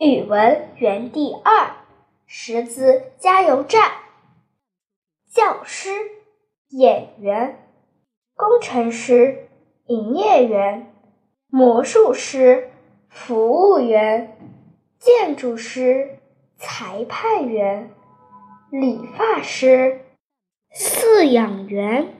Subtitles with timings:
[0.00, 1.72] 语文园地二，
[2.24, 3.90] 识字加油站，
[5.28, 5.90] 教师、
[6.68, 7.68] 演员、
[8.36, 9.48] 工程师、
[9.86, 10.94] 营业员、
[11.48, 12.70] 魔术师、
[13.08, 14.38] 服务员、
[15.00, 16.20] 建筑师、
[16.56, 17.90] 裁判员、
[18.70, 20.02] 理发师、
[20.72, 22.14] 饲养员。